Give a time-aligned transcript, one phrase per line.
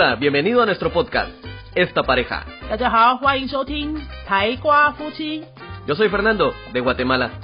[0.00, 1.32] Hola, bienvenido a nuestro podcast,
[1.74, 2.46] Esta Pareja.
[5.88, 7.40] Yo soy Fernando, de Guatemala.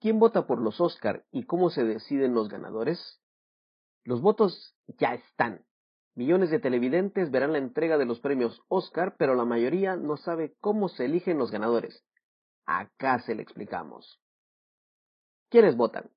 [0.00, 3.20] ¿Quién vota por los Oscar y cómo se deciden los ganadores?
[4.04, 5.66] Los votos ya están.
[6.14, 10.54] Millones de televidentes verán la entrega de los premios Oscar, pero la mayoría no sabe
[10.62, 12.02] cómo se eligen los ganadores.
[12.64, 14.18] Acá se le explicamos.
[15.52, 16.10] ¿Quiénes votan?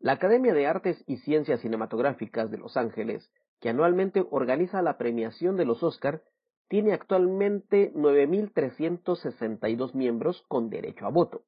[0.00, 5.56] La Academia de Artes y Ciencias Cinematográficas de Los Ángeles, que anualmente organiza la premiación
[5.56, 6.24] de los Oscar,
[6.66, 11.44] tiene actualmente 9.362 miembros con derecho a voto.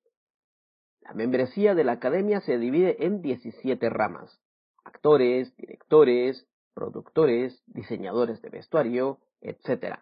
[1.01, 4.41] La membresía de la Academia se divide en 17 ramas.
[4.85, 9.97] Actores, directores, productores, diseñadores de vestuario, etc.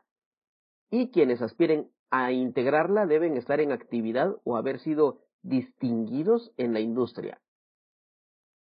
[0.90, 6.80] Y quienes aspiren a integrarla deben estar en actividad o haber sido distinguidos en la
[6.80, 7.40] industria.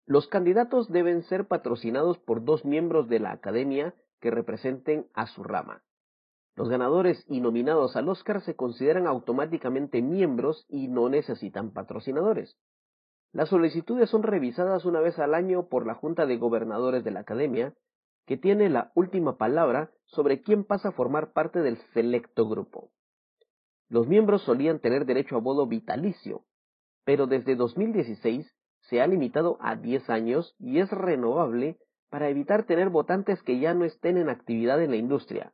[0.05, 5.43] Los candidatos deben ser patrocinados por dos miembros de la Academia que representen a su
[5.43, 5.83] rama.
[6.55, 12.57] Los ganadores y nominados al Oscar se consideran automáticamente miembros y no necesitan patrocinadores.
[13.31, 17.19] Las solicitudes son revisadas una vez al año por la Junta de Gobernadores de la
[17.19, 17.75] Academia,
[18.25, 22.91] que tiene la última palabra sobre quién pasa a formar parte del selecto grupo.
[23.87, 26.43] Los miembros solían tener derecho a voto vitalicio,
[27.03, 31.77] pero desde 2016 se ha limitado a 10 años y es renovable
[32.09, 35.53] para evitar tener votantes que ya no estén en actividad en la industria.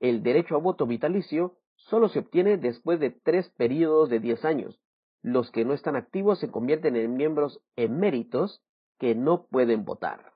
[0.00, 4.80] El derecho a voto vitalicio solo se obtiene después de tres periodos de 10 años.
[5.22, 8.62] Los que no están activos se convierten en miembros eméritos
[8.98, 10.32] que no pueden votar.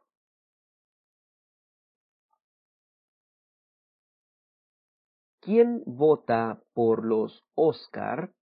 [5.41, 8.33] ¿Quién vota por los Oscar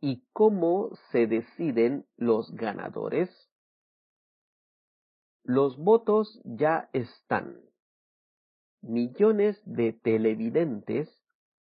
[0.00, 3.30] y cómo se deciden los ganadores?
[5.42, 7.60] Los votos ya están.
[8.82, 11.08] Millones de televidentes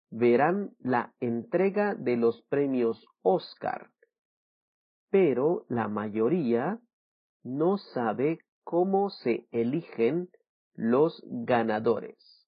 [0.09, 3.89] verán la entrega de los premios Oscar,
[5.09, 6.79] pero la mayoría
[7.43, 10.29] no sabe cómo se eligen
[10.73, 12.47] los ganadores.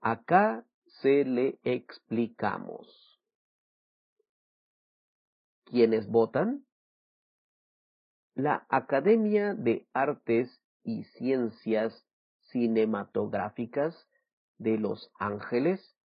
[0.00, 0.64] Acá
[1.02, 3.09] se le explicamos.
[5.70, 6.66] ¿Quiénes votan?
[8.34, 12.04] La Academia de Artes y Ciencias
[12.40, 14.08] Cinematográficas
[14.58, 15.96] de Los Ángeles,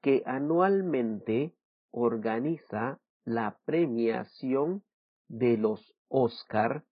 [0.00, 1.54] que anualmente
[1.90, 4.82] organiza la premiación
[5.28, 6.86] de los Oscar,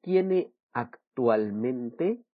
[0.00, 2.24] tiene actualmente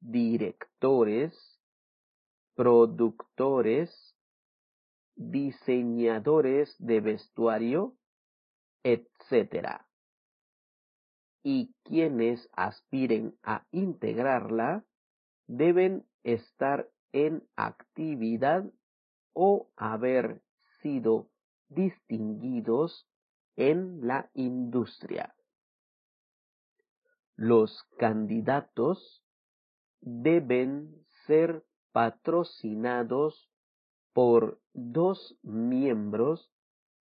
[0.00, 1.34] directores,
[2.54, 4.16] productores,
[5.16, 7.94] diseñadores de vestuario,
[8.84, 9.82] etc.
[11.42, 14.86] Y quienes aspiren a integrarla
[15.48, 18.64] deben estar en actividad
[19.32, 20.42] o haber
[20.82, 21.28] sido
[21.68, 23.08] distinguidos
[23.56, 25.34] en la industria.
[27.34, 29.24] Los candidatos
[30.00, 33.50] deben ser patrocinados
[34.12, 36.52] por dos miembros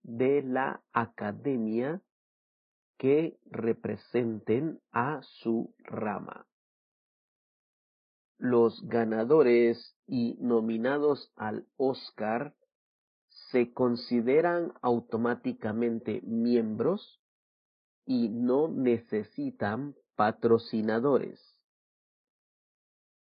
[0.02, 2.02] de la academia
[2.98, 6.46] que representen a su rama.
[8.72, 12.54] Los ganadores y nominados al Oscar
[13.50, 17.20] se consideran automáticamente miembros
[18.06, 21.38] y no necesitan patrocinadores.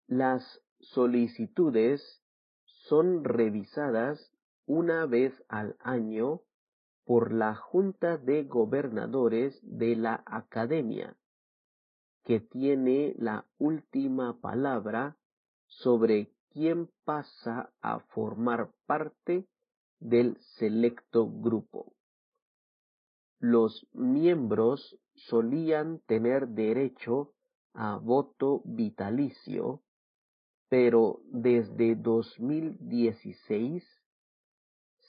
[0.08, 0.42] Las
[0.80, 2.02] solicitudes
[2.64, 4.32] son revisadas
[4.66, 6.40] una vez al año
[7.04, 11.16] por la Junta de Gobernadores de la Academia,
[12.24, 15.16] que tiene la última palabra
[15.66, 19.46] sobre quién pasa a formar parte
[20.00, 21.92] del selecto grupo.
[23.38, 27.34] Los miembros solían tener derecho
[27.74, 29.82] a voto vitalicio,
[30.68, 33.84] pero desde 2016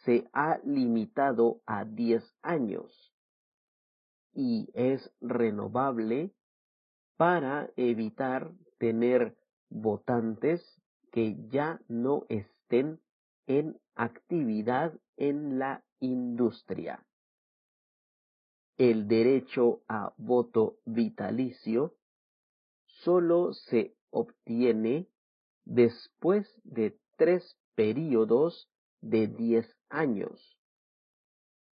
[0.04, 3.14] se ha limitado a 10 años
[4.34, 6.32] y es renovable
[7.18, 9.36] para evitar tener
[9.70, 10.62] votantes
[11.12, 13.00] que ya no estén
[13.48, 17.06] en actividad en la industria.
[18.78, 21.96] El derecho a voto vitalicio
[22.86, 25.08] solo se obtiene
[25.66, 28.70] después de tres periodos
[29.02, 30.58] de diez años.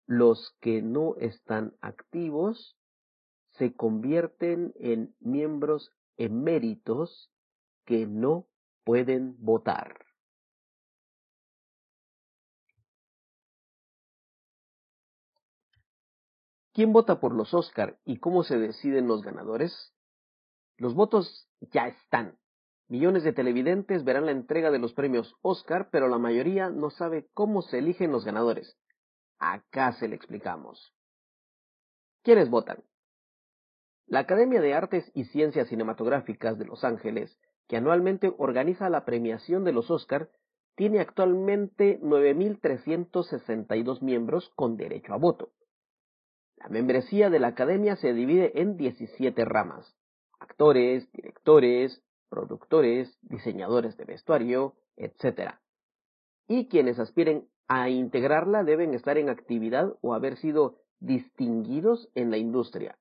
[0.07, 2.77] Los que no están activos
[3.57, 7.31] se convierten en miembros eméritos
[7.85, 8.47] que no
[8.83, 10.05] pueden votar.
[16.73, 19.93] ¿Quién vota por los Oscar y cómo se deciden los ganadores?
[20.77, 22.37] Los votos ya están.
[22.87, 27.29] Millones de televidentes verán la entrega de los premios Oscar, pero la mayoría no sabe
[27.33, 28.77] cómo se eligen los ganadores.
[29.39, 30.93] Acá se le explicamos.
[32.23, 32.83] ¿Quiénes votan?
[34.05, 39.63] La Academia de Artes y Ciencias Cinematográficas de Los Ángeles, que anualmente organiza la premiación
[39.63, 40.31] de los Oscar,
[40.75, 45.51] tiene actualmente 9.362 miembros con derecho a voto.
[46.57, 49.95] La membresía de la Academia se divide en 17 ramas.
[50.39, 55.55] Actores, directores, productores, diseñadores de vestuario, etc.
[56.47, 62.37] Y quienes aspiren a integrarla deben estar en actividad o haber sido distinguidos en la
[62.37, 62.97] industria.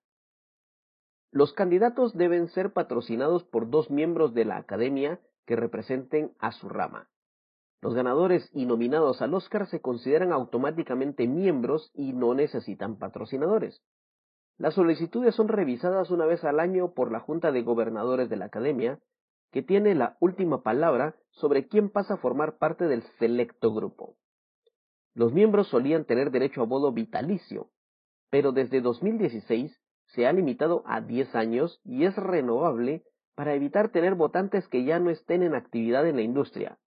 [1.34, 6.69] Los candidatos deben ser patrocinados por dos miembros de la Academia que representen a su
[6.69, 7.08] rama.
[7.81, 13.82] Los ganadores y nominados al Oscar se consideran automáticamente miembros y no necesitan patrocinadores.
[14.58, 18.44] Las solicitudes son revisadas una vez al año por la Junta de Gobernadores de la
[18.44, 19.00] Academia,
[19.50, 24.14] que tiene la última palabra sobre quién pasa a formar parte del selecto grupo.
[25.14, 27.70] Los miembros solían tener derecho a voto vitalicio,
[28.31, 29.76] pero desde 2016
[30.14, 33.02] se ha limitado a 10 años y es renovable
[33.34, 36.78] para evitar tener votantes que ya no estén en actividad en la industria.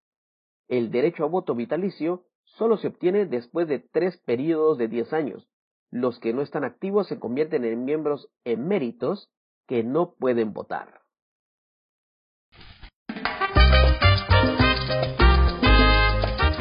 [0.69, 5.49] El derecho a voto vitalicio solo se obtiene después de tres periodos de 10 años.
[5.91, 9.31] Los que no están activos se convierten en miembros eméritos
[9.67, 11.01] que no pueden votar.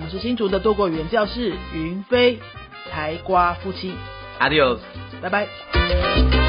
[0.00, 2.38] 我们是新竹的多国语言教室云飞
[2.90, 3.92] 台瓜夫妻
[4.40, 4.78] ，，Adios，
[5.20, 6.39] 拜拜。